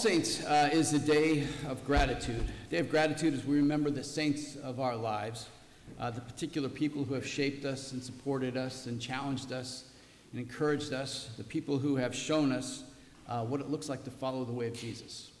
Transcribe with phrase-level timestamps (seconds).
[0.00, 2.42] Saints uh, is a day of gratitude.
[2.70, 5.46] Day of gratitude as we remember the saints of our lives,
[5.98, 9.90] uh, the particular people who have shaped us and supported us and challenged us
[10.32, 12.84] and encouraged us, the people who have shown us
[13.28, 15.32] uh, what it looks like to follow the way of Jesus.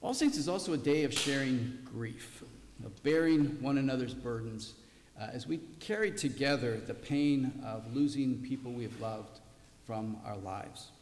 [0.00, 2.42] All Saints is also a day of sharing grief,
[2.82, 4.72] of bearing one another's burdens
[5.20, 9.40] uh, as we carry together the pain of losing people we have loved
[9.86, 10.92] from our lives.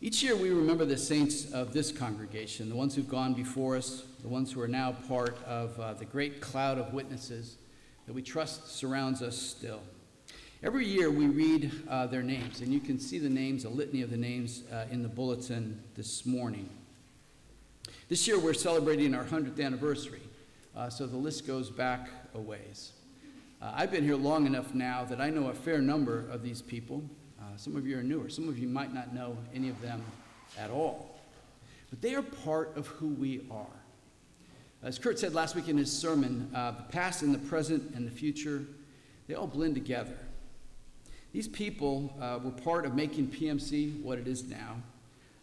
[0.00, 4.04] Each year we remember the saints of this congregation, the ones who've gone before us,
[4.22, 7.56] the ones who are now part of uh, the great cloud of witnesses
[8.06, 9.80] that we trust surrounds us still.
[10.62, 14.02] Every year we read uh, their names, and you can see the names, a litany
[14.02, 16.68] of the names, uh, in the bulletin this morning.
[18.08, 20.22] This year we're celebrating our 100th anniversary,
[20.76, 22.92] uh, so the list goes back a ways.
[23.60, 26.62] Uh, I've been here long enough now that I know a fair number of these
[26.62, 27.02] people.
[27.58, 28.28] Some of you are newer.
[28.28, 30.00] Some of you might not know any of them
[30.56, 31.18] at all.
[31.90, 33.66] But they are part of who we are.
[34.80, 38.06] As Kurt said last week in his sermon, uh, the past and the present and
[38.06, 38.64] the future,
[39.26, 40.16] they all blend together.
[41.32, 44.76] These people uh, were part of making PMC what it is now,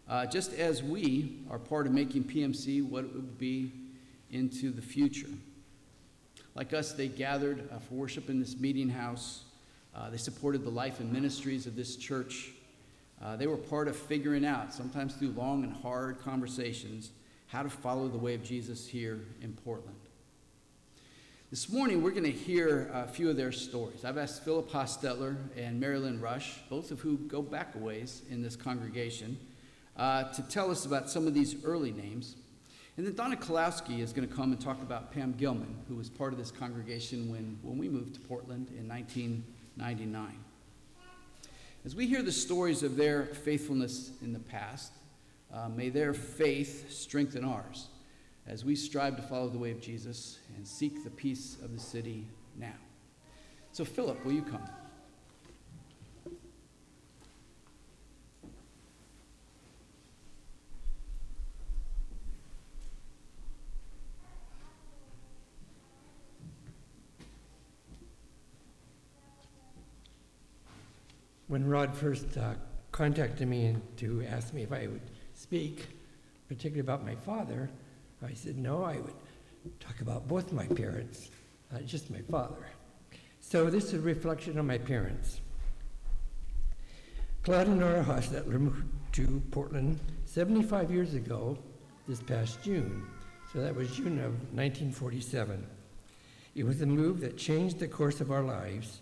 [0.08, 3.72] uh, just as we are part of making PMC what it will be
[4.30, 5.28] into the future.
[6.54, 9.45] Like us, they gathered uh, for worship in this meeting house.
[9.96, 12.50] Uh, they supported the life and ministries of this church.
[13.24, 17.12] Uh, they were part of figuring out, sometimes through long and hard conversations,
[17.46, 19.96] how to follow the way of Jesus here in Portland.
[21.50, 24.04] This morning, we're going to hear a few of their stories.
[24.04, 28.42] I've asked Philip Hostetler and Marilyn Rush, both of who go back a ways in
[28.42, 29.38] this congregation,
[29.96, 32.36] uh, to tell us about some of these early names.
[32.98, 36.10] And then Donna Kalowski is going to come and talk about Pam Gilman, who was
[36.10, 38.88] part of this congregation when, when we moved to Portland in
[39.76, 40.44] 1999.
[41.84, 44.92] As we hear the stories of their faithfulness in the past,
[45.52, 47.88] uh, may their faith strengthen ours
[48.46, 51.80] as we strive to follow the way of Jesus and seek the peace of the
[51.80, 52.74] city now.
[53.72, 54.62] So, Philip, will you come?
[71.48, 72.54] When Rod first uh,
[72.90, 75.84] contacted me and to ask me if I would speak,
[76.48, 77.68] particularly about my father,
[78.26, 79.12] I said no, I would
[79.78, 81.30] talk about both my parents,
[81.70, 82.66] not just my father.
[83.40, 85.42] So this is a reflection on my parents.
[87.42, 91.58] Claude and Nora Hostetler moved to Portland 75 years ago
[92.08, 93.06] this past June.
[93.52, 95.66] So that was June of 1947.
[96.54, 99.00] It was a move that changed the course of our lives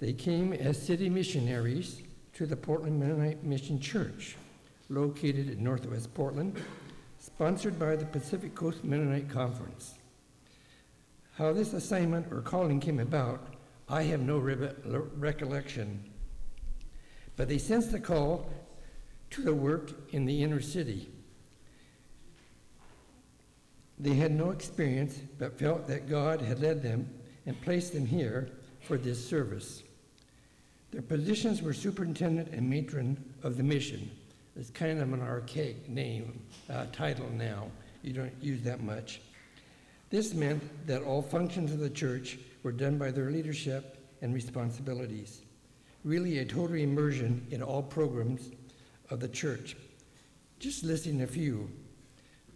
[0.00, 2.02] they came as city missionaries
[2.34, 4.36] to the Portland Mennonite Mission Church,
[4.88, 6.60] located in Northwest Portland,
[7.18, 9.94] sponsored by the Pacific Coast Mennonite Conference.
[11.34, 13.54] How this assignment or calling came about,
[13.88, 14.70] I have no re-
[15.16, 16.04] recollection.
[17.36, 18.50] But they sensed the call
[19.30, 21.10] to the work in the inner city.
[23.98, 27.08] They had no experience, but felt that God had led them
[27.46, 29.82] and placed them here for this service.
[30.90, 34.10] Their positions were superintendent and matron of the mission.
[34.56, 36.40] It's kind of an archaic name,
[36.70, 37.70] uh, title now.
[38.02, 39.20] You don't use that much.
[40.10, 45.42] This meant that all functions of the church were done by their leadership and responsibilities.
[46.04, 48.50] Really, a total immersion in all programs
[49.10, 49.76] of the church.
[50.58, 51.70] Just listing a few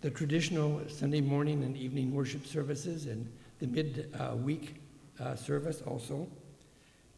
[0.01, 4.75] the traditional Sunday morning and evening worship services and the mid-week
[5.21, 6.27] uh, uh, service also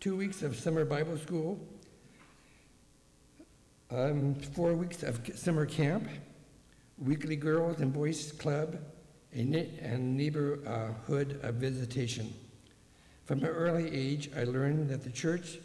[0.05, 1.59] two weeks of summer Bible school,
[3.91, 6.07] um, four weeks of summer camp,
[6.99, 8.77] weekly girls and boys club,
[9.33, 12.31] and neighborhood of visitation.
[13.25, 15.57] From an early age, I learned that the church,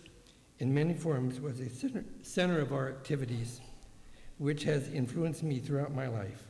[0.59, 3.59] in many forms, was a center, center of our activities,
[4.37, 6.45] which has influenced me throughout my life.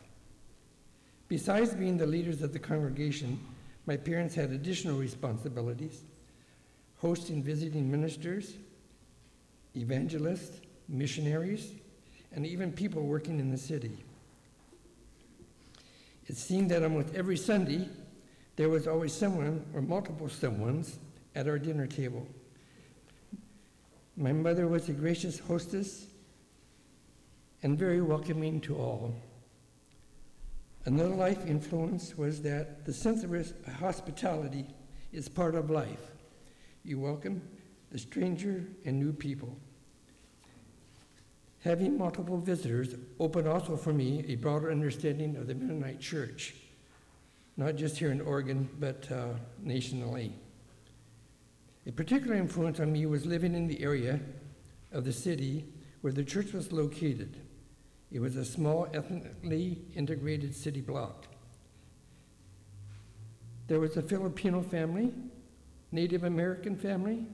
[1.28, 3.40] Besides being the leaders of the congregation,
[3.88, 6.04] my parents had additional responsibilities
[7.00, 8.54] hosting visiting ministers,
[9.76, 11.74] evangelists, missionaries,
[12.34, 14.04] and even people working in the city.
[16.28, 17.88] It seemed that almost every Sunday,
[18.56, 20.98] there was always someone or multiple someones
[21.36, 22.28] at our dinner table.
[24.18, 26.08] My mother was a gracious hostess
[27.64, 29.16] and very welcoming to all.
[30.86, 34.66] Another life influence was that the sense of hospitality
[35.14, 36.12] is part of life.
[36.84, 37.42] You welcome
[37.92, 39.58] the stranger and new people.
[41.64, 46.56] Having multiple visitors opened also for me a broader understanding of the Mennonite Church,
[47.58, 50.34] not just here in Oregon, but uh, nationally.
[51.86, 54.20] A particular influence on me was living in the area
[54.94, 55.66] of the city
[56.02, 57.42] where the church was located.
[58.12, 61.28] It was a small, ethnically integrated city block.
[63.68, 65.14] There was a Filipino family,
[65.92, 67.26] Native American family,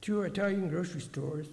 [0.00, 1.46] two Italian grocery stores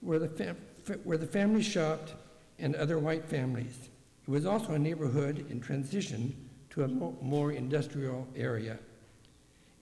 [0.00, 0.56] where the, fam-
[1.04, 2.14] where the family shopped,
[2.58, 3.90] and other white families.
[4.26, 6.34] It was also a neighborhood in transition
[6.70, 8.78] to a mo- more industrial area.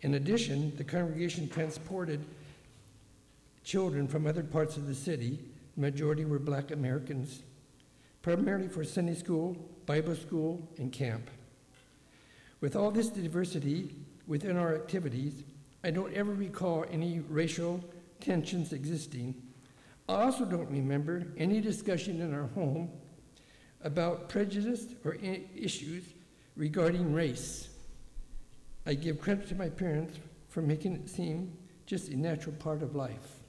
[0.02, 2.20] In addition, the congregation transported
[3.64, 5.38] children from other parts of the city.
[5.76, 7.42] The majority were black Americans,
[8.22, 9.56] primarily for Sunday school,
[9.86, 11.30] Bible school, and camp.
[12.60, 13.94] With all this diversity
[14.26, 15.44] within our activities,
[15.84, 17.84] I don't ever recall any racial
[18.18, 19.34] tensions existing.
[20.08, 22.90] I also don't remember any discussion in our home
[23.82, 25.18] about prejudice or
[25.54, 26.04] issues
[26.56, 27.68] regarding race.
[28.86, 31.52] I give credit to my parents for making it seem
[31.84, 33.40] just a natural part of life.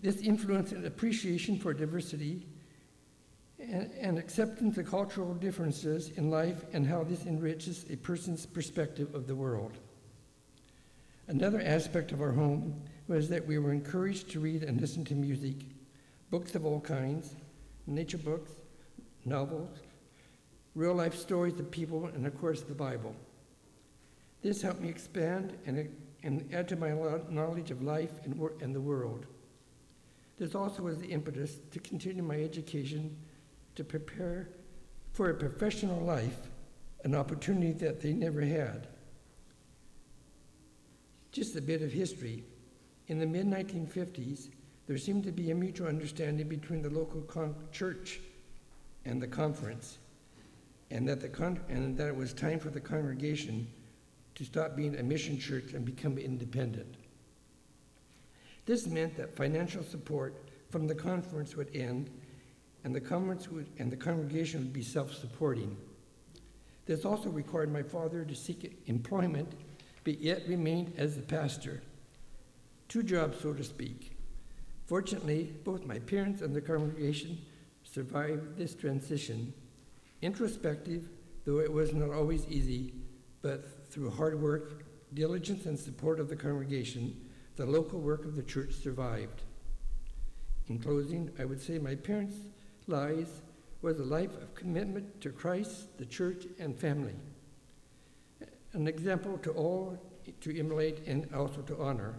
[0.00, 2.48] This influence and appreciation for diversity
[3.60, 9.14] and, and acceptance of cultural differences in life and how this enriches a person's perspective
[9.14, 9.78] of the world.
[11.26, 15.14] Another aspect of our home was that we were encouraged to read and listen to
[15.14, 15.56] music,
[16.30, 17.34] books of all kinds,
[17.86, 18.50] nature books,
[19.24, 19.78] novels,
[20.74, 23.14] real life stories of people, and of course the Bible.
[24.42, 25.88] This helped me expand and,
[26.22, 26.90] and add to my
[27.30, 29.26] knowledge of life and, and the world.
[30.36, 33.16] This also was the impetus to continue my education
[33.76, 34.50] to prepare
[35.12, 36.38] for a professional life,
[37.04, 38.88] an opportunity that they never had.
[41.34, 42.44] Just a bit of history.
[43.08, 44.50] In the mid 1950s,
[44.86, 47.26] there seemed to be a mutual understanding between the local
[47.72, 48.20] church
[49.04, 49.98] and the conference,
[50.92, 53.66] and that, the and that it was time for the congregation
[54.36, 56.94] to stop being a mission church and become independent.
[58.64, 60.40] This meant that financial support
[60.70, 62.10] from the conference would end
[62.84, 65.76] and the conference would, and the congregation would be self-supporting.
[66.86, 69.50] This also required my father to seek employment,
[70.04, 71.82] but yet remained as the pastor.
[72.88, 74.16] Two jobs, so to speak.
[74.86, 77.38] Fortunately, both my parents and the congregation
[77.82, 79.52] survived this transition.
[80.20, 81.08] Introspective,
[81.44, 82.94] though it was not always easy,
[83.40, 84.84] but through hard work,
[85.14, 87.18] diligence, and support of the congregation,
[87.56, 89.42] the local work of the church survived.
[90.68, 92.36] In closing, I would say my parents'
[92.86, 93.42] lives
[93.82, 97.14] was a life of commitment to Christ, the church, and family.
[98.74, 99.96] An example to all
[100.40, 102.14] to emulate and also to honor.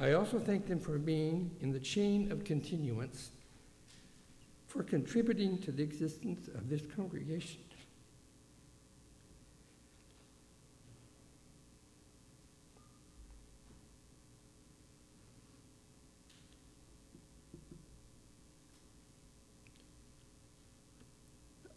[0.00, 3.30] I also thank them for being in the chain of continuance,
[4.66, 7.60] for contributing to the existence of this congregation.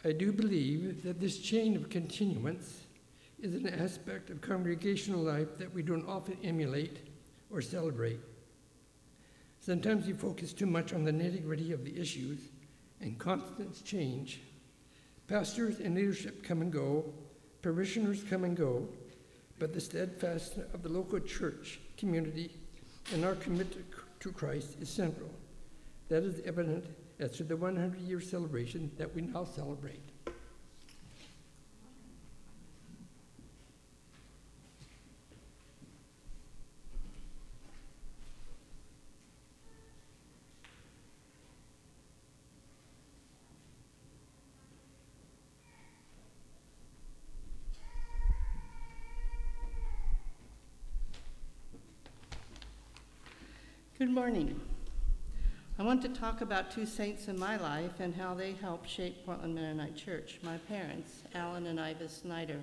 [0.04, 2.86] I do believe that this chain of continuance
[3.42, 7.08] is an aspect of congregational life that we don't often emulate
[7.50, 8.20] or celebrate.
[9.60, 12.40] Sometimes we focus too much on the nitty gritty of the issues
[13.02, 14.42] and constant change.
[15.28, 17.06] Pastors and leadership come and go,
[17.62, 18.88] parishioners come and go,
[19.58, 22.58] but the steadfastness of the local church community
[23.14, 23.86] and our commitment
[24.20, 25.30] to Christ is central.
[26.08, 26.86] That is evident
[27.20, 30.09] as to the 100 year celebration that we now celebrate.
[54.00, 54.58] Good morning.
[55.78, 59.26] I want to talk about two saints in my life and how they helped shape
[59.26, 62.62] Portland Mennonite Church, my parents, Alan and Iva Snyder.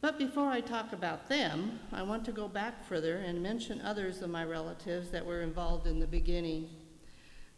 [0.00, 4.20] But before I talk about them, I want to go back further and mention others
[4.20, 6.68] of my relatives that were involved in the beginning.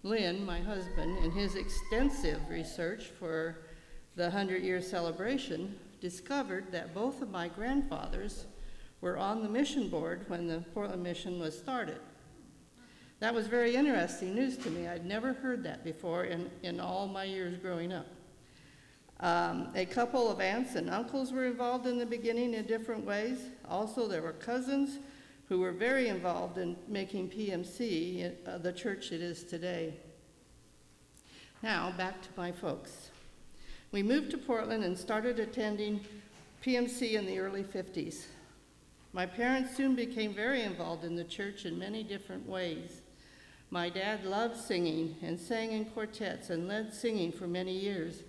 [0.02, 3.61] Lynn, my husband, in his extensive research for
[4.14, 8.44] the 100 year celebration, discovered that both of my grandfathers
[9.00, 11.99] were on the mission board when the Portland Mission was started.
[13.22, 14.88] That was very interesting news to me.
[14.88, 18.08] I'd never heard that before in, in all my years growing up.
[19.20, 23.38] Um, a couple of aunts and uncles were involved in the beginning in different ways.
[23.68, 24.98] Also, there were cousins
[25.48, 29.94] who were very involved in making PMC uh, the church it is today.
[31.62, 33.10] Now, back to my folks.
[33.92, 36.00] We moved to Portland and started attending
[36.66, 38.24] PMC in the early 50s.
[39.12, 43.01] My parents soon became very involved in the church in many different ways.
[43.72, 48.22] My dad loved singing and sang in quartets and led singing for many years.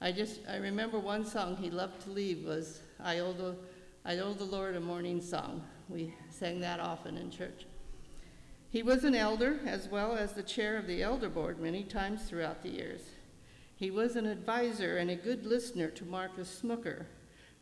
[0.00, 3.56] I just I remember one song he loved to lead was I owe the
[4.04, 5.64] I owe the Lord a morning song.
[5.88, 7.66] We sang that often in church.
[8.70, 12.22] He was an elder as well as the chair of the elder board many times
[12.22, 13.02] throughout the years.
[13.74, 17.06] He was an advisor and a good listener to Marcus Smucker,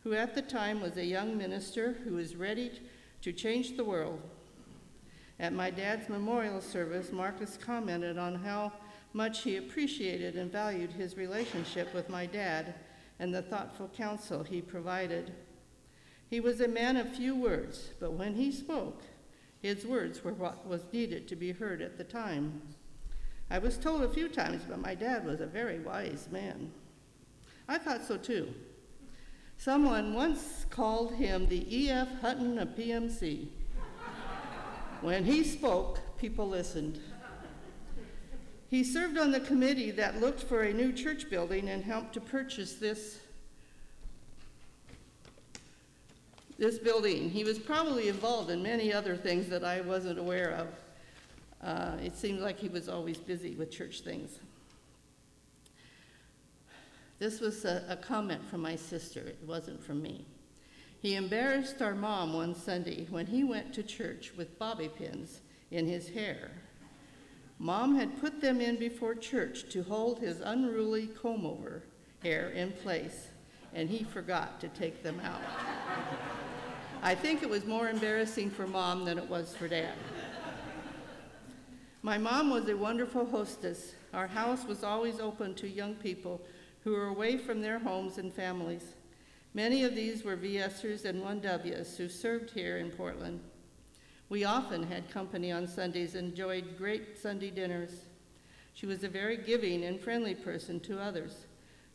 [0.03, 2.79] who at the time was a young minister who was ready
[3.23, 4.21] to change the world.
[5.39, 8.73] At my dad's memorial service, Marcus commented on how
[9.13, 12.75] much he appreciated and valued his relationship with my dad
[13.19, 15.33] and the thoughtful counsel he provided.
[16.29, 19.03] He was a man of few words, but when he spoke,
[19.61, 22.61] his words were what was needed to be heard at the time.
[23.49, 26.71] I was told a few times, but my dad was a very wise man.
[27.67, 28.53] I thought so too.
[29.57, 32.07] Someone once called him the E.F.
[32.21, 33.47] Hutton of PMC.
[35.01, 36.99] When he spoke, people listened.
[38.69, 42.21] He served on the committee that looked for a new church building and helped to
[42.21, 43.19] purchase this
[46.57, 47.29] this building.
[47.29, 50.67] He was probably involved in many other things that I wasn't aware of.
[51.61, 54.39] Uh, it seemed like he was always busy with church things.
[57.19, 60.25] This was a, a comment from my sister, it wasn't from me.
[61.01, 65.87] He embarrassed our mom one Sunday when he went to church with bobby pins in
[65.87, 66.51] his hair.
[67.59, 71.83] Mom had put them in before church to hold his unruly comb over
[72.23, 73.27] hair in place,
[73.73, 75.41] and he forgot to take them out.
[77.01, 79.93] I think it was more embarrassing for mom than it was for dad.
[82.01, 83.93] My mom was a wonderful hostess.
[84.13, 86.41] Our house was always open to young people
[86.83, 88.93] who were away from their homes and families.
[89.53, 93.39] Many of these were VSers and 1Ws who served here in Portland.
[94.29, 98.01] We often had company on Sundays and enjoyed great Sunday dinners.
[98.73, 101.45] She was a very giving and friendly person to others.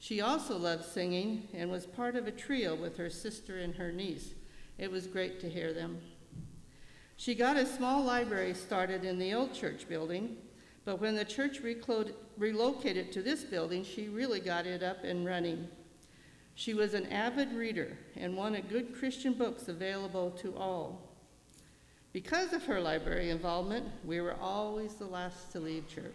[0.01, 3.93] She also loved singing and was part of a trio with her sister and her
[3.93, 4.31] niece.
[4.79, 6.01] It was great to hear them.
[7.17, 10.39] She got a small library started in the old church building,
[10.85, 11.61] but when the church
[12.37, 15.69] relocated to this building, she really got it up and running.
[16.55, 21.09] She was an avid reader and wanted good Christian books available to all.
[22.13, 26.13] Because of her library involvement, we were always the last to leave church.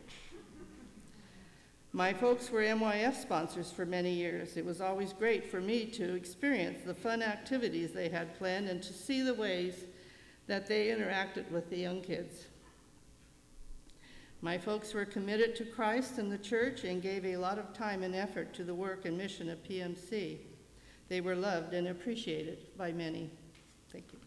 [1.92, 4.58] My folks were MYF sponsors for many years.
[4.58, 8.84] It was always great for me to experience the fun activities they had planned and
[8.84, 9.86] to see the ways
[10.46, 12.46] that they interacted with the young kids.
[14.42, 18.04] My folks were committed to Christ and the church and gave a lot of time
[18.04, 20.38] and effort to the work and mission of PMC.
[21.10, 23.32] They were loved and appreciated by many.
[23.92, 24.20] Thank you.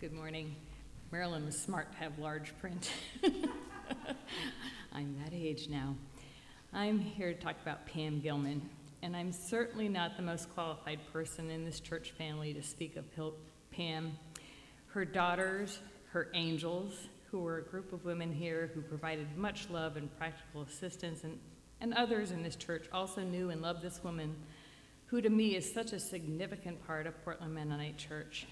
[0.00, 0.54] Good morning.
[1.10, 2.90] Marilyn was smart to have large print.
[4.92, 5.94] I'm that age now.
[6.72, 8.62] I'm here to talk about Pam Gilman,
[9.02, 13.04] and I'm certainly not the most qualified person in this church family to speak of
[13.70, 14.12] Pam.
[14.88, 15.78] Her daughters,
[16.12, 20.62] her angels, who were a group of women here who provided much love and practical
[20.62, 21.38] assistance, and,
[21.80, 24.36] and others in this church also knew and loved this woman,
[25.06, 28.46] who to me is such a significant part of Portland Mennonite Church.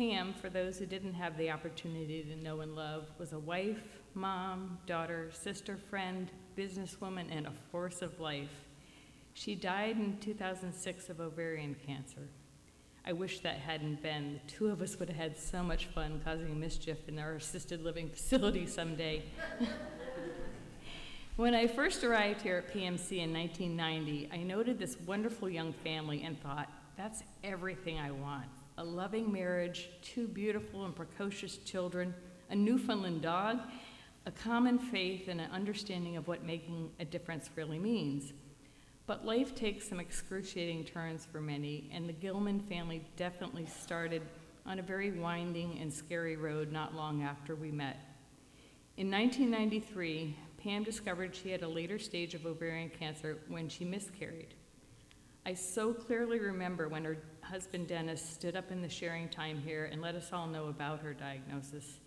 [0.00, 4.00] Pam, for those who didn't have the opportunity to know and love, was a wife,
[4.14, 8.64] mom, daughter, sister, friend, businesswoman, and a force of life.
[9.34, 12.22] She died in 2006 of ovarian cancer.
[13.04, 14.40] I wish that hadn't been.
[14.42, 17.84] The two of us would have had so much fun causing mischief in our assisted
[17.84, 19.22] living facility someday.
[21.36, 26.22] when I first arrived here at PMC in 1990, I noted this wonderful young family
[26.22, 28.46] and thought, that's everything I want
[28.80, 32.14] a loving marriage, two beautiful and precocious children,
[32.48, 33.58] a Newfoundland dog,
[34.24, 38.32] a common faith, and an understanding of what making a difference really means.
[39.06, 44.22] But life takes some excruciating turns for many, and the Gilman family definitely started
[44.64, 47.98] on a very winding and scary road not long after we met.
[48.96, 54.54] In 1993, Pam discovered she had a later stage of ovarian cancer when she miscarried.
[55.46, 59.88] I so clearly remember when her husband Dennis stood up in the sharing time here
[59.90, 62.00] and let us all know about her diagnosis.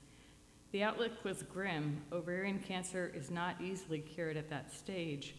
[0.72, 2.02] The outlook was grim.
[2.12, 5.36] Ovarian cancer is not easily cured at that stage.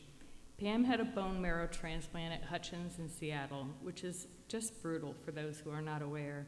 [0.59, 5.31] Pam had a bone marrow transplant at Hutchins in Seattle, which is just brutal for
[5.31, 6.47] those who are not aware.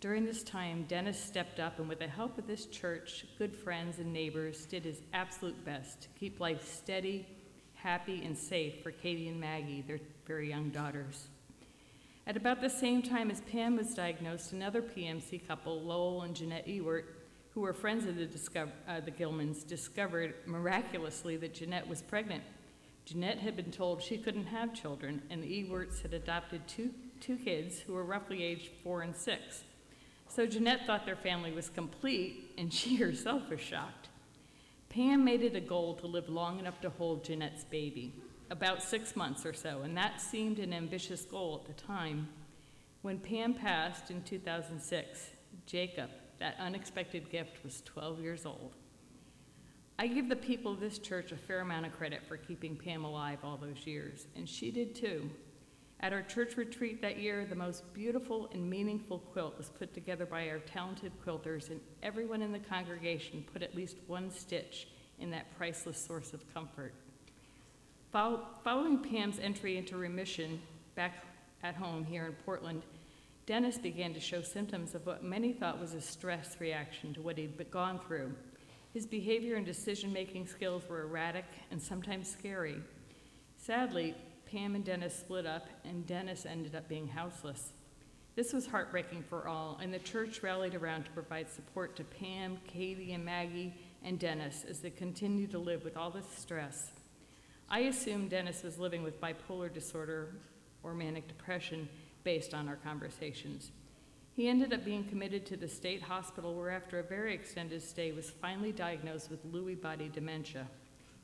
[0.00, 3.98] During this time, Dennis stepped up and, with the help of this church, good friends,
[3.98, 7.26] and neighbors, did his absolute best to keep life steady,
[7.82, 11.26] happy, and safe for Katie and Maggie, their very young daughters.
[12.26, 16.68] At about the same time as Pam was diagnosed, another PMC couple, Lowell and Jeanette
[16.68, 17.16] Ewart,
[17.52, 22.44] who were friends of the, uh, the Gilmans, discovered miraculously that Jeanette was pregnant.
[23.04, 27.36] Jeanette had been told she couldn't have children, and the Ewarts had adopted two, two
[27.36, 29.64] kids who were roughly aged four and six.
[30.28, 34.08] So Jeanette thought their family was complete, and she herself was shocked.
[34.92, 38.12] Pam made it a goal to live long enough to hold Jeanette's baby,
[38.50, 42.28] about six months or so, and that seemed an ambitious goal at the time.
[43.00, 45.30] When Pam passed in 2006,
[45.64, 48.74] Jacob, that unexpected gift, was 12 years old.
[49.98, 53.04] I give the people of this church a fair amount of credit for keeping Pam
[53.04, 55.30] alive all those years, and she did too.
[56.02, 60.26] At our church retreat that year, the most beautiful and meaningful quilt was put together
[60.26, 64.88] by our talented quilters, and everyone in the congregation put at least one stitch
[65.20, 66.92] in that priceless source of comfort.
[68.10, 70.60] Following Pam's entry into remission
[70.96, 71.24] back
[71.62, 72.82] at home here in Portland,
[73.46, 77.38] Dennis began to show symptoms of what many thought was a stress reaction to what
[77.38, 78.34] he'd gone through.
[78.92, 82.82] His behavior and decision making skills were erratic and sometimes scary.
[83.56, 84.16] Sadly,
[84.52, 87.72] Pam and Dennis split up, and Dennis ended up being houseless.
[88.36, 92.58] This was heartbreaking for all, and the church rallied around to provide support to Pam,
[92.66, 93.72] Katie, and Maggie,
[94.04, 96.90] and Dennis as they continued to live with all this stress.
[97.70, 100.34] I assumed Dennis was living with bipolar disorder
[100.82, 101.88] or manic depression
[102.22, 103.70] based on our conversations.
[104.34, 108.12] He ended up being committed to the state hospital where, after a very extended stay,
[108.12, 110.68] was finally diagnosed with Lewy body dementia.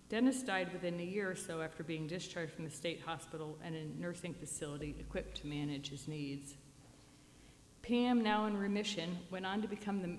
[0.09, 3.75] Dennis died within a year or so after being discharged from the state hospital and
[3.75, 6.55] a nursing facility equipped to manage his needs.
[7.83, 10.17] Pam, now in remission, went on to become the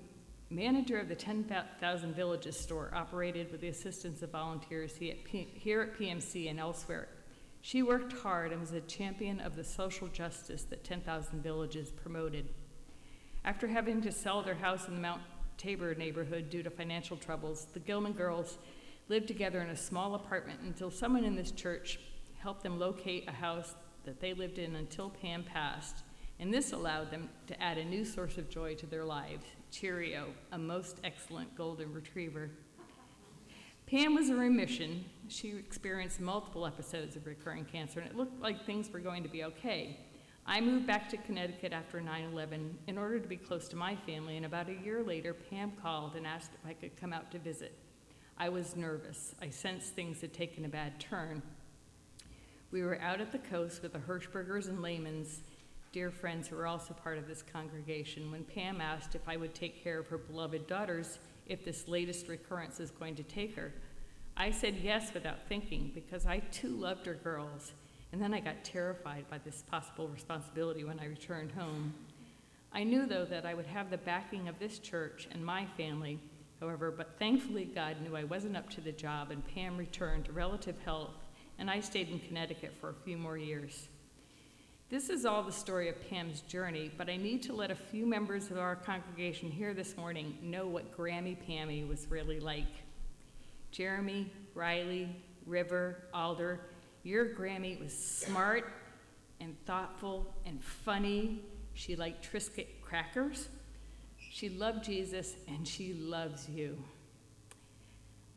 [0.51, 6.49] manager of the 10,000 Villages store, operated with the assistance of volunteers here at PMC
[6.49, 7.07] and elsewhere.
[7.61, 12.47] She worked hard and was a champion of the social justice that 10,000 Villages promoted.
[13.43, 15.21] After having to sell their house in the Mount
[15.57, 18.57] Tabor neighborhood due to financial troubles, the Gilman girls
[19.09, 21.99] lived together in a small apartment until someone in this church
[22.37, 26.03] helped them locate a house that they lived in until Pam passed.
[26.39, 30.27] And this allowed them to add a new source of joy to their lives Cheerio,
[30.51, 32.49] a most excellent golden retriever.
[33.85, 35.03] Pam was in remission.
[35.27, 39.29] She experienced multiple episodes of recurring cancer, and it looked like things were going to
[39.29, 39.99] be okay.
[40.45, 43.95] I moved back to Connecticut after 9 11 in order to be close to my
[43.95, 47.31] family, and about a year later, Pam called and asked if I could come out
[47.31, 47.77] to visit.
[48.41, 49.35] I was nervous.
[49.41, 51.41] I sensed things had taken a bad turn.
[52.71, 55.41] We were out at the coast with the Hirschbergers and Laymon's,
[55.91, 59.53] dear friends who were also part of this congregation, when Pam asked if I would
[59.53, 63.73] take care of her beloved daughters if this latest recurrence is going to take her.
[64.37, 67.73] I said yes without thinking because I too loved her girls,
[68.13, 71.93] and then I got terrified by this possible responsibility when I returned home.
[72.71, 76.21] I knew, though, that I would have the backing of this church and my family
[76.59, 80.31] however, but thankfully God knew I wasn't up to the job, and Pam returned to
[80.31, 81.15] relative health,
[81.57, 83.87] and I stayed in Connecticut for a few more years.
[84.89, 88.07] This is all the story of Pam's journey, but I need to let a few
[88.07, 92.65] members of our congregation here this morning know what Grammy Pammy was really like.
[93.71, 96.61] Jeremy, Riley, River, Alder,
[97.03, 98.73] your Grammy was smart
[99.39, 101.43] and thoughtful and funny.
[101.73, 103.47] She liked Triscuit crackers
[104.29, 106.77] she loved Jesus and she loves you.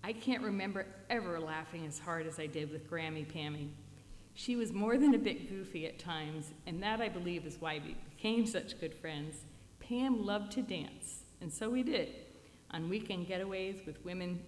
[0.03, 3.69] I can't remember ever laughing as hard as I did with Grammy Pammy.
[4.35, 7.81] She was more than a bit goofy at times, and that I believe is why
[7.85, 9.37] we became such good friends.
[9.79, 12.09] Pam loved to dance, and so we did
[12.71, 14.41] on weekend getaways with women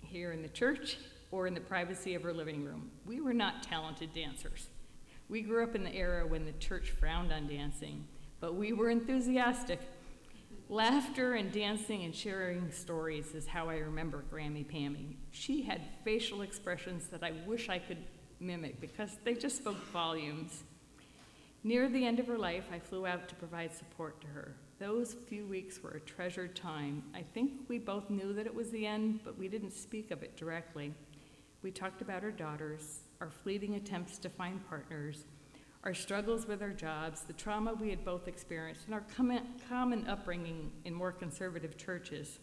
[0.00, 0.96] here in the church
[1.30, 2.90] or in the privacy of her living room.
[3.04, 4.68] We were not talented dancers.
[5.28, 8.06] We grew up in the era when the church frowned on dancing,
[8.40, 9.80] but we were enthusiastic
[10.68, 15.14] Laughter and dancing and sharing stories is how I remember Grammy Pammy.
[15.30, 17.98] She had facial expressions that I wish I could
[18.40, 20.64] mimic because they just spoke volumes.
[21.62, 24.56] Near the end of her life, I flew out to provide support to her.
[24.80, 27.04] Those few weeks were a treasured time.
[27.14, 30.24] I think we both knew that it was the end, but we didn't speak of
[30.24, 30.92] it directly.
[31.62, 35.26] We talked about our daughters, our fleeting attempts to find partners,
[35.86, 39.04] our struggles with our jobs, the trauma we had both experienced, and our
[39.68, 42.40] common, upbringing in more conservative churches.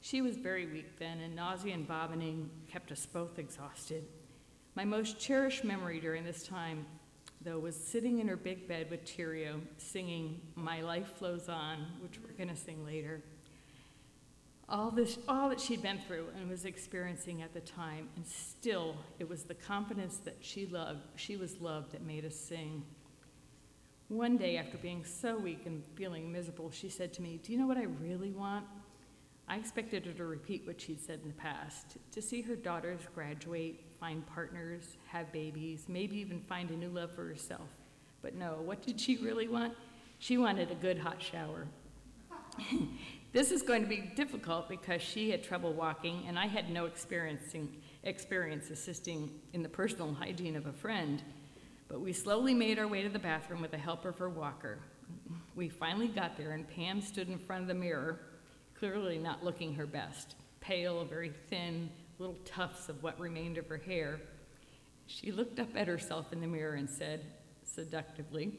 [0.00, 4.02] She was very weak then, and nausea and vomiting kept us both exhausted.
[4.74, 6.84] My most cherished memory during this time,
[7.42, 12.18] though, was sitting in her big bed with Cheerio, singing My Life Flows On, which
[12.20, 13.22] we're going to sing later.
[14.70, 18.96] All, this, all that she'd been through and was experiencing at the time, and still
[19.18, 22.84] it was the confidence that she loved, she was loved that made us sing.
[24.08, 27.58] One day, after being so weak and feeling miserable, she said to me, Do you
[27.58, 28.66] know what I really want?
[29.48, 33.00] I expected her to repeat what she'd said in the past to see her daughters
[33.14, 37.68] graduate, find partners, have babies, maybe even find a new love for herself.
[38.20, 39.72] But no, what did she really want?
[40.18, 41.66] She wanted a good hot shower.
[43.32, 46.86] this is going to be difficult because she had trouble walking and I had no
[46.86, 51.22] experience assisting in the personal hygiene of a friend.
[51.88, 54.78] But we slowly made our way to the bathroom with the help of her walker.
[55.54, 58.20] We finally got there, and Pam stood in front of the mirror
[58.78, 63.78] clearly not looking her best, pale, very thin, little tufts of what remained of her
[63.78, 64.20] hair.
[65.06, 67.24] She looked up at herself in the mirror and said,
[67.64, 68.52] seductively,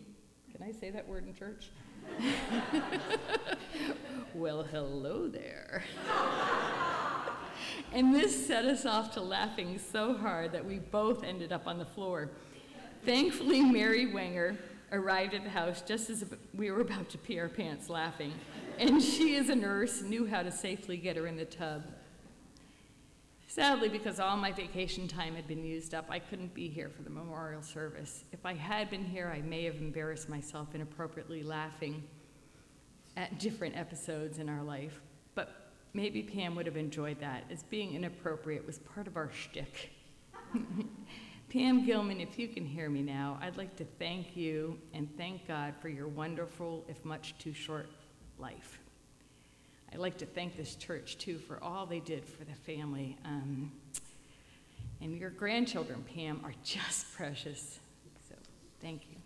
[0.52, 1.70] Can I say that word in church?
[4.34, 5.84] well, hello there.
[7.94, 11.78] and this set us off to laughing so hard that we both ended up on
[11.78, 12.30] the floor.
[13.06, 14.58] Thankfully, Mary Wenger
[14.92, 18.34] arrived at the house just as we were about to pee our pants laughing
[18.80, 21.84] and she, as a nurse, knew how to safely get her in the tub.
[23.50, 27.02] Sadly, because all my vacation time had been used up, I couldn't be here for
[27.02, 28.24] the memorial service.
[28.32, 32.04] If I had been here, I may have embarrassed myself inappropriately laughing
[33.18, 35.02] at different episodes in our life.
[35.34, 39.94] But maybe Pam would have enjoyed that, as being inappropriate was part of our shtick.
[41.50, 45.48] Pam Gilman, if you can hear me now, I'd like to thank you and thank
[45.48, 47.90] God for your wonderful, if much too short,
[48.38, 48.80] life.
[49.92, 53.18] I'd like to thank this church too for all they did for the family.
[53.26, 53.72] Um,
[55.02, 57.80] and your grandchildren, Pam, are just precious.
[58.28, 58.36] So
[58.82, 59.19] thank you.